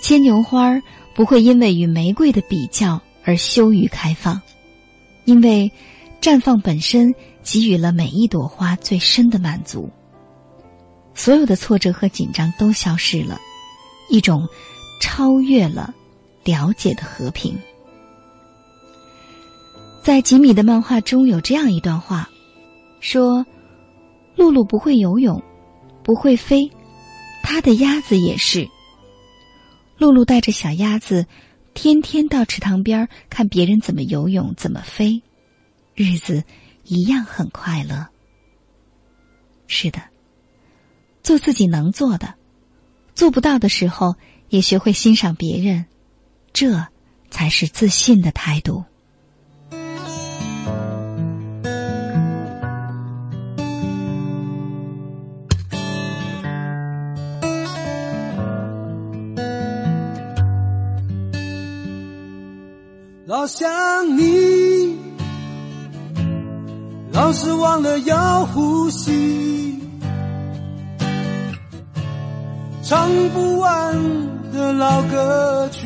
[0.06, 0.80] 牵牛花
[1.16, 4.40] 不会因为与玫瑰的比较而羞于开放，
[5.24, 5.72] 因为
[6.22, 9.90] 绽放本身给予了每一朵花最深的满足。
[11.16, 13.40] 所有的挫折和紧张都消失了，
[14.08, 14.48] 一种
[15.02, 15.92] 超越了
[16.44, 17.58] 了解的和平。
[20.04, 22.30] 在吉米的漫画中有这样一段话，
[23.00, 23.44] 说
[24.38, 25.42] ：“露露不会游泳，
[26.04, 26.70] 不会飞，
[27.42, 28.70] 他的鸭子也是。
[29.98, 31.26] 露露带着小鸭子，
[31.74, 35.22] 天天到池塘边看别人怎么游泳，怎么飞，
[35.94, 36.44] 日子
[36.84, 38.08] 一样很快乐。
[39.68, 40.02] 是的，
[41.24, 42.36] 做自己能做的，
[43.14, 44.16] 做不到的时候
[44.50, 45.86] 也学会欣赏别人，
[46.54, 46.88] 这
[47.30, 48.86] 才是自信的态度。”
[63.38, 63.68] 老想
[64.18, 64.98] 你，
[67.12, 69.78] 老是忘了要呼吸，
[72.82, 73.94] 唱不完
[74.54, 75.86] 的老歌曲，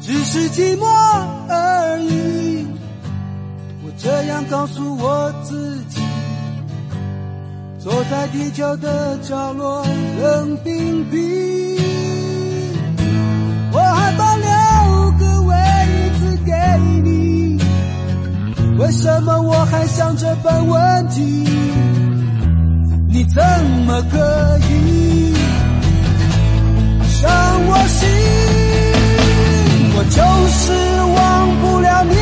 [0.00, 0.86] 只是寂寞
[1.50, 2.66] 而已。
[3.84, 6.00] 我这样告诉我自己，
[7.78, 9.84] 坐在地球的角落
[10.22, 11.89] 冷冰冰。
[16.78, 17.58] 你，
[18.78, 21.46] 为什么我还想这般问题？
[23.08, 23.42] 你怎
[23.86, 25.34] 么可以
[27.08, 27.30] 伤
[27.66, 28.08] 我心？
[29.92, 30.72] 我就是
[31.16, 31.18] 忘
[31.60, 32.14] 不了你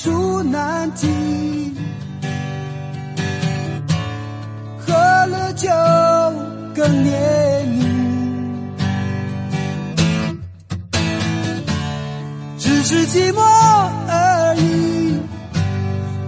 [0.00, 1.08] 出难题，
[4.78, 5.68] 喝了酒
[6.72, 7.84] 更黏你，
[12.58, 15.18] 只是寂寞而已。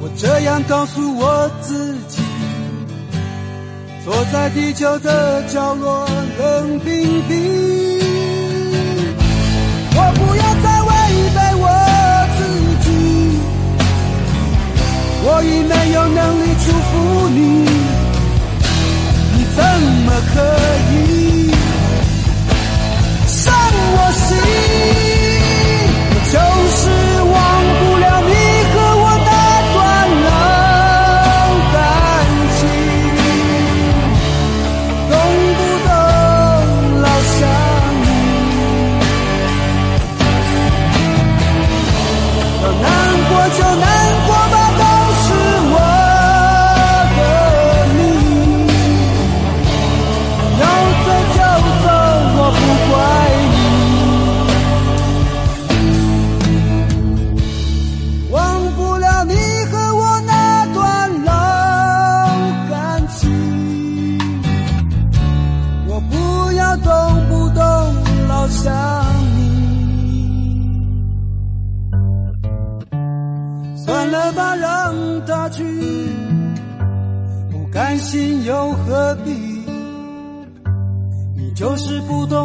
[0.01, 2.21] 我这样告诉我自己。
[4.05, 6.09] 坐在地球的角落，
[6.41, 8.01] 冷冰冰。
[9.95, 10.91] 我不要再违
[11.37, 11.68] 背我
[15.23, 17.39] 我已没有能力祝福你，
[19.37, 19.59] 你怎
[20.07, 20.35] 么可
[20.93, 20.95] 以
[23.27, 23.53] 伤
[23.97, 24.29] 我心？
[26.12, 26.35] 我就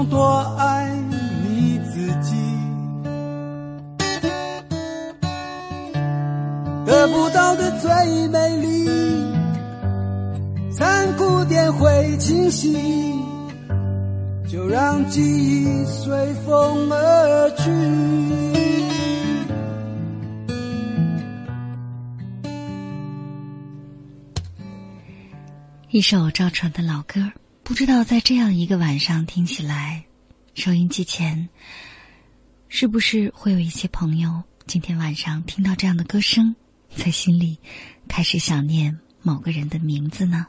[0.10, 0.90] 多爱
[1.44, 2.36] 你自己，
[6.86, 8.90] 得不到的最美丽，
[10.72, 12.78] 残酷点会清晰，
[14.48, 17.72] 就让记忆随风而去。
[25.90, 27.22] 一首赵传的老歌，
[27.66, 30.06] 不知道在这样一个晚上听起来，
[30.54, 31.50] 收音机前
[32.70, 36.56] 是不是会有一些朋友今天晚上听到这样的歌声，
[36.96, 37.58] 在心里
[38.08, 40.46] 开始想念某个人的名字呢？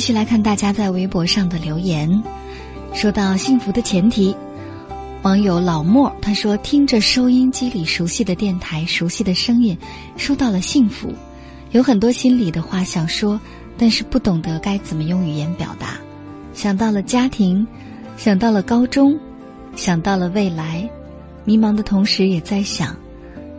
[0.00, 2.22] 继续来看大家在微博上的留言。
[2.94, 4.34] 说到幸福的前提，
[5.20, 9.76] 网友老莫他说：“听着收音机里熟悉的电台、熟悉的声音，
[10.16, 11.12] 说到了幸福，
[11.72, 13.38] 有很多心里的话想说，
[13.76, 15.98] 但是不懂得该怎么用语言表达。
[16.54, 17.66] 想到了家庭，
[18.16, 19.14] 想到了高中，
[19.76, 20.88] 想到了未来，
[21.44, 22.96] 迷茫的同时也在想，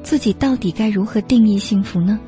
[0.02, 2.20] 自己到底该如何定义幸福呢？”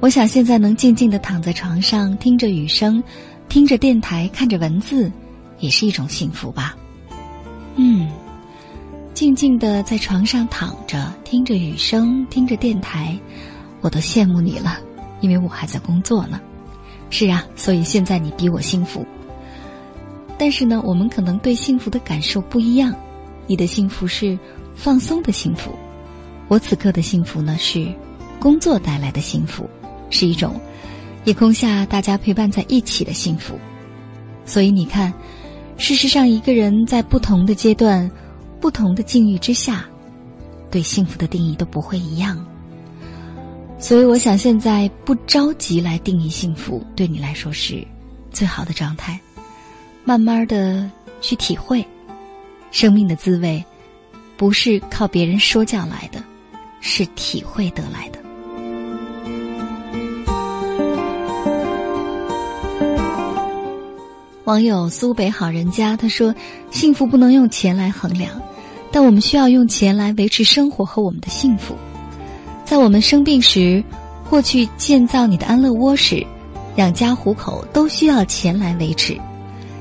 [0.00, 3.02] 我想现在能静静的躺在床上，听着雨声，
[3.50, 5.12] 听着电台，看着文字，
[5.58, 6.74] 也是一种幸福吧。
[7.76, 8.08] 嗯，
[9.12, 13.14] 静静的在床上躺着，听着雨声，听着电台，
[13.82, 14.78] 我都羡慕你了，
[15.20, 16.40] 因为我还在工作呢。
[17.10, 19.06] 是啊，所以现在你比我幸福。
[20.38, 22.94] 但是呢，我们可能对幸福的感受不一样。
[23.46, 24.38] 你的幸福是
[24.74, 25.72] 放松的幸福，
[26.48, 27.92] 我此刻的幸福呢，是
[28.38, 29.68] 工作带来的幸福，
[30.10, 30.60] 是一种
[31.24, 33.58] 夜空下大家陪伴在一起的幸福。
[34.44, 35.12] 所以你看，
[35.78, 38.10] 事实上，一个人在不同的阶段、
[38.60, 39.86] 不同的境遇之下，
[40.70, 42.44] 对幸福的定义都不会一样。
[43.78, 47.86] 所以，我想现在不着急来定义幸福，对你来说是
[48.30, 49.18] 最好的状态。
[50.04, 50.90] 慢慢的
[51.20, 51.86] 去体会，
[52.70, 53.64] 生命的滋味，
[54.36, 56.22] 不是靠别人说教来的。
[56.82, 58.19] 是体会得来的。
[64.50, 66.34] 网友苏北好人家他说
[66.72, 68.32] ：“幸福不能用钱来衡量，
[68.90, 71.76] 但我们需要用钱来维持生活和我们的幸福。
[72.64, 73.80] 在我们生病时，
[74.28, 76.26] 或去建造你的安乐窝时，
[76.74, 79.16] 养家糊口都需要钱来维持。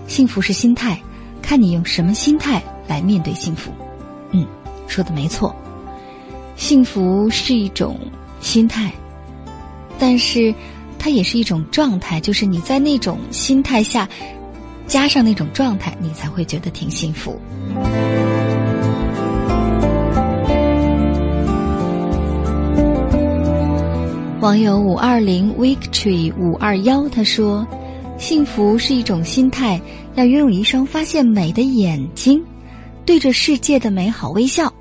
[0.05, 1.01] 幸福是心态，
[1.41, 3.71] 看你用什么心态来面对幸福。”
[4.33, 4.45] 嗯，
[4.85, 5.51] 说的没错。
[6.55, 7.99] 幸福是一种
[8.39, 8.93] 心态，
[9.97, 10.53] 但是
[10.99, 12.19] 它也是一种状态。
[12.19, 14.07] 就是你在那种心态下，
[14.89, 17.39] 加上那种状态，你才会觉得挺幸福。
[24.41, 27.67] 网友五二零 Victory 五二幺他说
[28.17, 29.79] ：“幸福是一种心态，
[30.15, 32.43] 要拥有一双发现美的眼睛，
[33.05, 34.73] 对着世界的美好微笑。”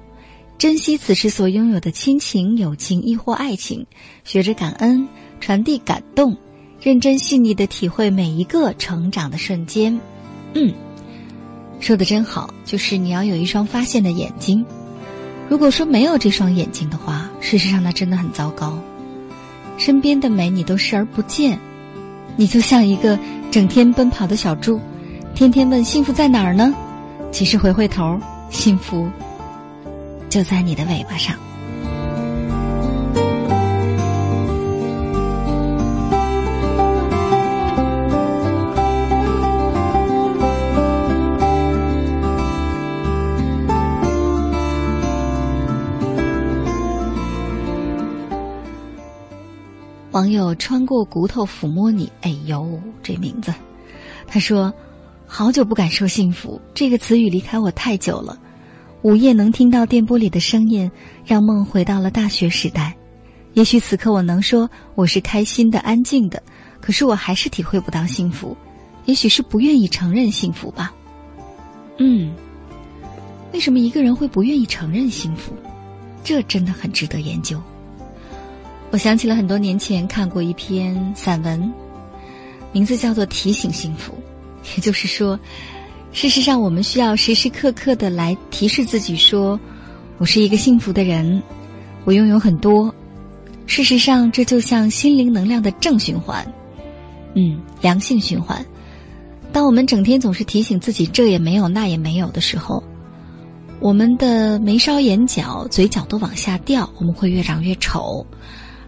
[0.57, 3.87] 珍惜此时所拥有的亲情、友情亦或爱情，
[4.25, 5.07] 学着感恩，
[5.39, 6.37] 传递感动，
[6.81, 9.99] 认真细腻的体会每一个成长的瞬间。
[10.55, 10.72] 嗯，
[11.81, 14.64] 说的真好，就是你要有一双发现的眼睛。
[15.49, 18.79] 如果说没有这双眼睛的话，事实上那真的很糟糕。
[19.76, 21.59] 身边的美你都视而不见，
[22.37, 23.18] 你就像一个
[23.51, 24.81] 整天奔跑的小猪，
[25.35, 26.74] 天天问幸福在哪儿呢？
[27.33, 28.18] 其实回回头，
[28.51, 29.09] 幸福。
[30.29, 31.35] 就在你的尾巴上。
[50.19, 52.69] 网友穿过骨头抚摸你，哎呦，
[53.05, 53.55] 这名字，
[54.27, 54.75] 他说
[55.29, 58.37] ：“好久不敢说幸福这个词语，离开我太久了。”
[59.03, 60.91] 午夜能听到电波里的声音，
[61.25, 62.97] 让梦回到了大学时代。
[63.53, 66.43] 也许此刻我能说我是开心的、安静的，
[66.81, 68.57] 可是我还是体会不到幸福。
[69.05, 70.93] 也许是不愿意承认幸福吧。
[71.99, 72.35] 嗯，
[73.53, 75.53] 为什么一个人会不愿意承认幸福？
[76.25, 77.62] 这真的很值得研究。
[78.91, 81.72] 我想起了很多年前看过一篇散文，
[82.72, 84.12] 名字叫做《提醒幸福》，
[84.76, 85.39] 也就是说。
[86.11, 89.61] 事实上，我们需要时时刻刻的来提示自己说
[90.16, 91.43] ：“我是一个幸福的人，
[92.07, 92.93] 我拥有很多。”
[93.66, 96.51] 事实上，这就像心灵能量的正循环，
[97.34, 98.64] 嗯，良性循环。
[99.53, 102.82] 当我们整天总是提醒自己这也没有那也没有的时候，
[103.78, 108.26] 我们的眉梢眼角、嘴角都往下掉，我们会越长越丑，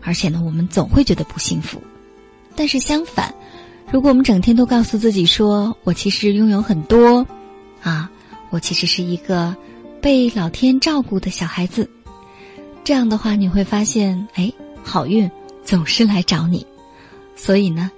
[0.02, 1.80] 而且呢，我们总会觉得不幸福。
[2.56, 3.34] 但是相反，
[3.90, 7.26] 如果我们整天都告诉自己说：“我其实拥有很多，
[7.82, 8.10] 啊，
[8.50, 9.54] 我其实是一个
[10.00, 11.88] 被老天照顾的小孩子。”
[12.82, 15.30] 这样的话，你会发现，哎，好运
[15.64, 16.66] 总是来找你。
[17.36, 17.90] 所以呢，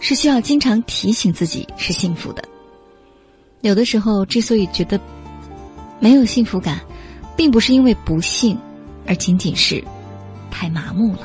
[0.00, 2.42] 是需要经常提醒自己是幸福的。
[3.60, 5.00] 有的时候，之所以觉得
[6.00, 6.80] 没有幸福感，
[7.36, 8.58] 并不是因为不幸，
[9.06, 9.82] 而仅仅是
[10.52, 11.20] 太麻木了。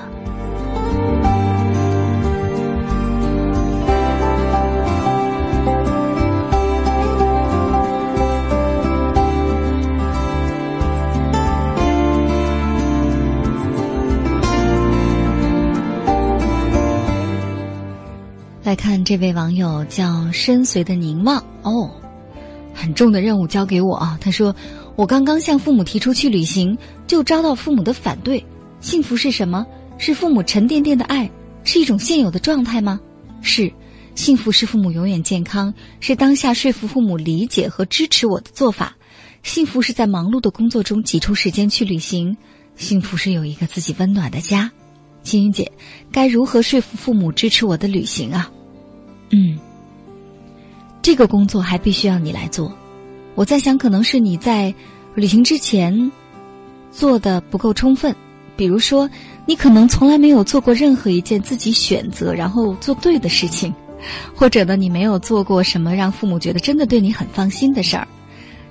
[18.63, 21.89] 来看这位网友叫深邃的凝望哦，
[22.73, 24.17] 很重的任务交给我啊！
[24.19, 24.53] 他说
[24.97, 28.45] ：“我刚刚向父母提出去旅行，就遭到父母的反对。
[28.79, 29.65] 幸福是什么？
[29.97, 31.29] 是父母沉甸甸的爱，
[31.63, 32.99] 是一种现有的状态吗？
[33.41, 33.71] 是，
[34.13, 38.95] 幸福是父母永远健康，是当下说服父母理解和支持我的做法。
[39.43, 42.37] 幸福是在忙碌的工作中挤出时间去旅行，
[42.75, 44.71] 幸福是有一个自己温暖的家。
[45.23, 45.71] 青云姐，
[46.11, 48.51] 该如何说服父母支持我的旅行啊？”
[49.31, 49.57] 嗯，
[51.01, 52.71] 这个工作还必须要你来做。
[53.35, 54.73] 我在想，可能是你在
[55.15, 56.11] 旅行之前
[56.91, 58.15] 做的不够充分。
[58.57, 59.09] 比如说，
[59.45, 63.73] 你可能从来没有做过任何一件自己选择然后做对的事情，
[64.35, 68.07] 或者呢，你没有做过什么让父母觉得真的对你很放心的事儿。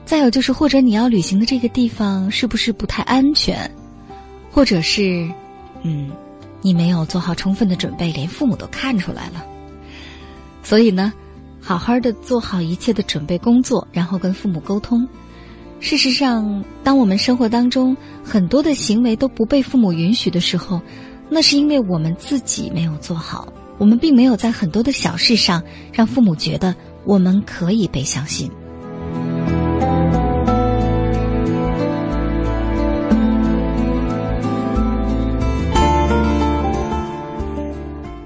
[0.05, 3.70] 再有就是，或者你要旅行的这个地方是不是不太安全？
[4.51, 5.28] 或者是，
[5.82, 6.11] 嗯，
[6.62, 9.45] 你没有做好充分的准备，连父母都看出来了。
[10.62, 11.12] 所以呢，
[11.61, 15.07] 好好的做好一切的准备工作，然后跟父母沟通。
[15.78, 17.95] 事实上，当我们生活当中
[18.29, 20.83] 很多的行为都不被父母允许的时候，
[21.31, 25.62] 那是因为我们自己没有做好，我们并没有在很多的小事上
[25.93, 26.74] 让父母觉得
[27.05, 28.51] 我们可以被相信。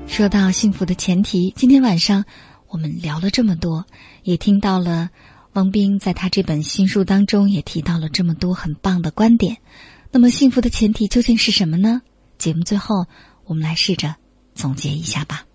[0.06, 2.24] 说到幸福的前提，今天晚上
[2.68, 3.84] 我们聊了这么多，
[4.22, 5.10] 也听到了
[5.52, 9.58] 王斌在他这本新书当中也提到了这么多很棒的观点。
[10.12, 12.02] 那么，幸福的前提究竟是什么呢？
[12.36, 13.06] 节目最后，
[13.44, 14.16] 我们来试着
[14.54, 15.46] 总结一下吧。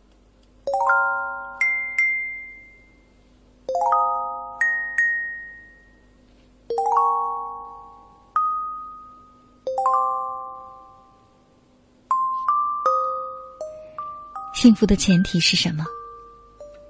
[14.53, 15.84] 幸福的前提是什么？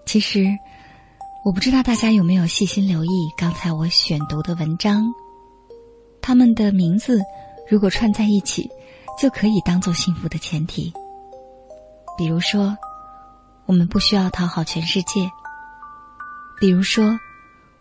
[0.05, 0.45] 其实，
[1.43, 5.11] 我不知道大家有没有细心留意刚才我选读的文章。
[6.22, 7.22] 他们的名字
[7.68, 8.70] 如果串在一起，
[9.20, 10.93] 就可以当做幸福的前提。
[12.18, 12.78] 比如说，
[13.66, 15.30] 我们不需要讨好全世界；
[16.59, 17.18] 比如说，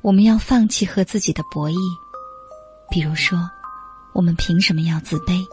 [0.01, 1.77] 我们要放弃和自己的博弈；
[2.91, 3.39] 比如说，
[4.13, 5.45] 我们凭什么要自卑？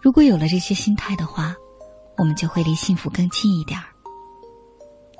[0.00, 1.54] 如果有了这些心态的话。
[2.18, 3.84] 我们就会离幸福更近一点儿。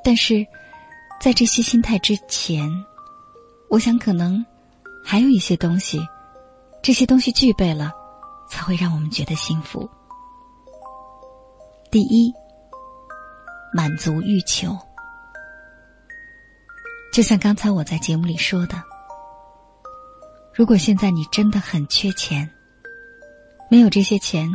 [0.02, 0.46] 但是，
[1.20, 2.70] 在这些心态之前，
[3.68, 4.42] 我想可能
[5.04, 6.00] 还有一些东西，
[6.86, 7.92] 这些东西具备了，
[8.48, 9.90] 才会让我们觉得幸福。
[11.90, 12.32] 第一，
[13.74, 14.68] 满足欲求。
[17.12, 18.80] 就像刚才我在节目里说的，
[20.54, 22.48] 如果现在你真的很缺钱，
[23.68, 24.48] 没有这些钱，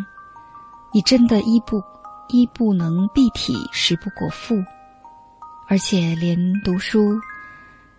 [0.93, 1.83] 你真的衣不。
[2.29, 4.55] 衣不能蔽体，食不果腹，
[5.67, 7.19] 而且连读书、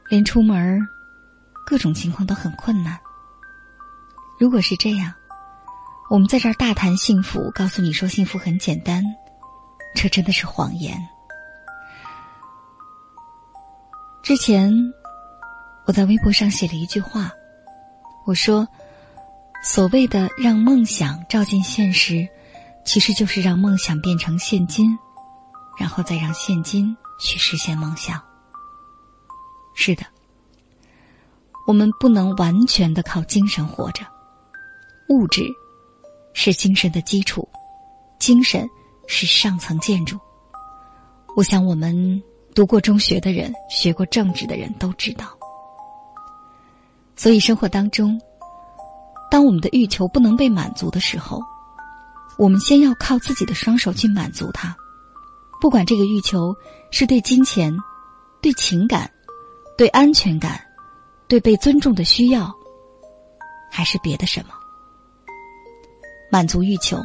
[0.08, 0.80] 连出门
[1.66, 2.98] 各种情况都很困难。
[4.42, 5.14] 如果是这样，
[6.10, 9.00] 我们在这儿大谈幸福，告诉你说幸福很简单，
[9.94, 11.00] 这真的是谎言。
[14.20, 14.72] 之前
[15.86, 17.30] 我在微博上写了一句话，
[18.26, 18.66] 我说
[19.62, 22.28] ：“所谓的让梦想照进现实。”
[22.84, 24.98] 其实就是让梦想变成现金，
[25.78, 28.20] 然后再让现金去实现梦想。
[29.72, 30.02] 是的，
[31.64, 34.04] 我们不能完全的靠精神活着，
[35.12, 35.44] 物质
[36.32, 37.46] 是精神的基础，
[38.18, 38.66] 精神
[39.06, 40.18] 是上层建筑。
[41.36, 42.22] 我想，我们
[42.54, 45.26] 读过中学的人、学过政治的人都知道。
[47.14, 48.18] 所以，生活当中，
[49.30, 51.42] 当我们的欲求不能被满足的时候，
[52.38, 54.74] 我们先要靠自己的双手去满足它，
[55.60, 56.56] 不管这个欲求
[56.90, 57.76] 是对金钱、
[58.40, 59.10] 对情感、
[59.76, 60.58] 对安全感、
[61.28, 62.50] 对被尊重的需要，
[63.70, 64.54] 还是别的什么。
[66.32, 66.98] 满足欲求，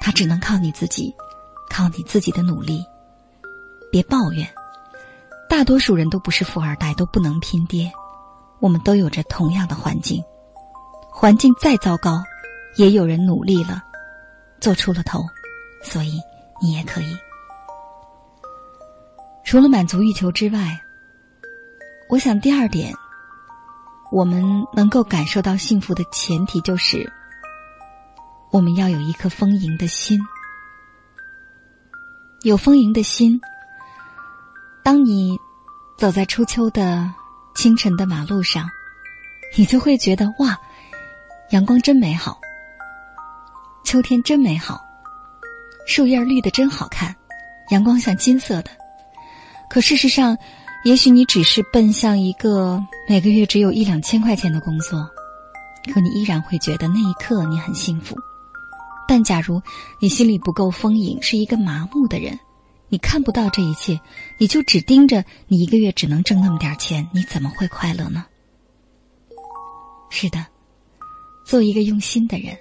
[0.00, 1.14] 它只能靠你自己，
[1.68, 2.82] 靠你自己的努力。
[3.92, 4.48] 别抱怨，
[5.50, 7.92] 大多数人都不是富二代，都不能拼爹。
[8.58, 10.24] 我们都有着同样的环境，
[11.10, 12.24] 环境再糟糕，
[12.76, 13.84] 也有人努力了。
[14.60, 15.20] 做出了头，
[15.82, 16.18] 所以
[16.62, 17.14] 你也可以。
[19.44, 20.80] 除了满足欲求之外，
[22.08, 22.94] 我想第二点，
[24.10, 24.42] 我们
[24.72, 27.12] 能够感受到幸福的前提就是，
[28.50, 30.20] 我们要有一颗丰盈的心。
[32.42, 33.40] 有丰盈的心，
[34.82, 35.36] 当你
[35.98, 37.12] 走在初秋的
[37.54, 38.68] 清晨的马路上，
[39.56, 40.56] 你就会觉得哇，
[41.50, 42.40] 阳光真美好。
[43.84, 44.80] 秋天真美好，
[45.86, 47.14] 树叶绿的真好看，
[47.70, 48.70] 阳光像金色的。
[49.68, 50.38] 可事实上，
[50.84, 55.10] 也许你只是奔向一个每个月只有一两千块钱的工作，
[55.92, 58.16] 可你依然会觉得那一刻你很幸福。
[59.08, 59.60] 但假如
[60.00, 62.38] 你心里不够丰盈，是一个麻木的人，
[62.88, 63.98] 你看不到这一切，
[64.38, 68.26] 你就只盯着你一个月只能挣那么点钱，你怎么会快乐呢？
[70.10, 70.46] 是的，
[71.44, 72.56] 做一个用心的人。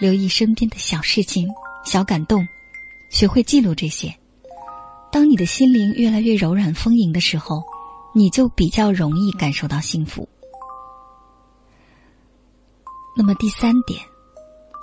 [0.00, 1.48] 留意身边的小事情、
[1.84, 2.44] 小感动，
[3.10, 4.12] 学会记录这些。
[5.12, 7.62] 当你的心灵越来越柔软丰盈的时候，
[8.12, 10.28] 你就比较容易感受到幸福。
[13.16, 14.00] 那么第三点，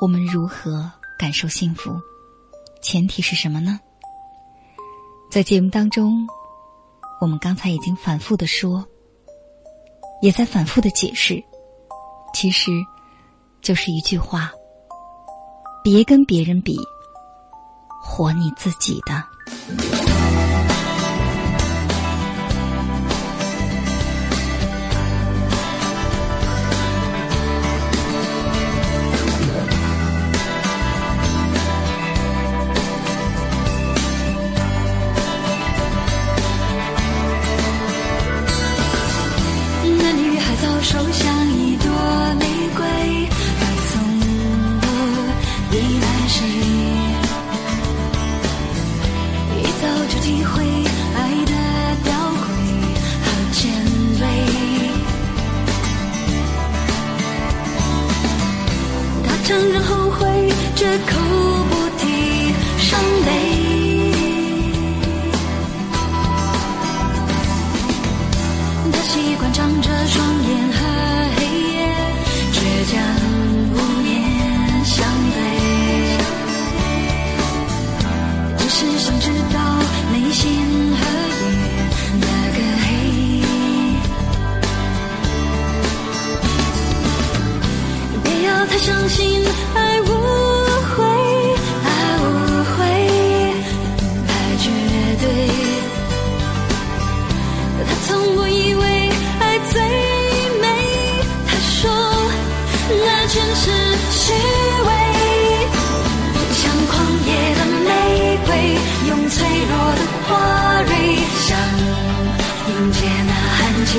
[0.01, 1.91] 我们如何感受幸福？
[2.81, 3.79] 前提是什么呢？
[5.29, 6.27] 在节目当中，
[7.21, 8.83] 我们刚才已经反复的说，
[10.19, 11.43] 也在反复的解释，
[12.33, 12.71] 其实
[13.61, 14.51] 就是一句话。
[15.83, 16.75] 别跟别人比，
[18.01, 20.20] 活你自己的。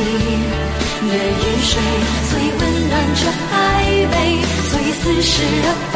[0.02, 1.72] 寒季的雨水，
[2.28, 3.20] 所以温暖却
[3.52, 3.54] 暧
[4.10, 4.14] 昧，
[4.68, 5.32] 所以似是
[5.62, 5.94] 而非，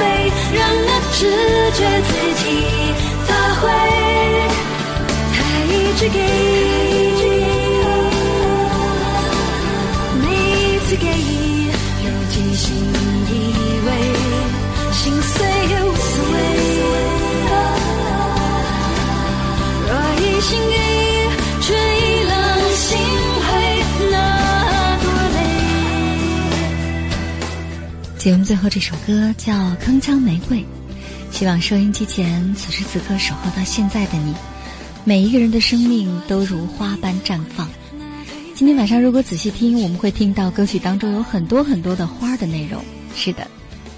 [0.55, 1.19] 让那直
[1.73, 2.11] 觉自
[2.43, 2.45] 己
[3.27, 3.29] 发
[3.61, 3.63] 挥。
[5.35, 5.37] 他
[5.67, 6.19] 一直给，
[10.23, 10.25] 每
[10.63, 11.05] 一次给，
[12.05, 12.65] 有几心
[13.29, 13.31] 以
[13.87, 13.89] 为，
[14.93, 15.35] 心碎
[15.69, 16.35] 也无所谓。
[19.89, 19.91] 若
[20.21, 20.49] 一心
[28.27, 30.59] 节目最后这首歌叫《铿锵玫瑰》，
[31.31, 34.35] 希望收音机前此时此刻守候到现在的你，
[35.05, 37.71] 每一个人的生命都如花般绽放。
[38.53, 42.83] 今天晚上如果仔细听，我们会听到歌曲当中有很多很多的花的内容。
[43.15, 43.47] 是的，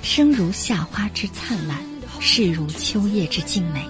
[0.02, 1.78] 生如夏花之灿烂，
[2.20, 3.82] 世如秋叶之静美。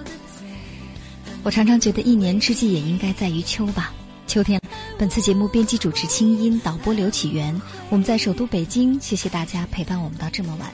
[1.43, 3.91] 我常常觉得一年之计也应该在于秋吧。
[4.25, 4.61] 秋天，
[4.97, 7.61] 本次节目编辑主持清音，导播刘启源，
[7.91, 10.71] 我们在首都北京，谢谢大家陪伴我们到这么晚。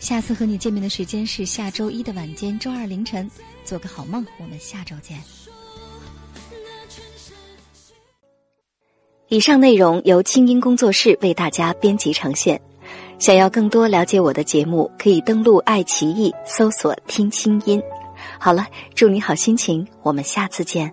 [0.00, 3.30] 下次和你见面的时间是下周一的晚间，周二凌晨。
[3.64, 5.16] 做个好梦，我们下周见。
[9.28, 12.60] 以上内容由清音工作室为大家编辑呈现。
[13.20, 17.80] 想要更多了解我的节目，可以登录爱奇艺搜索“听清音”。
[18.40, 20.92] 好了，祝你好心情，我们下次见。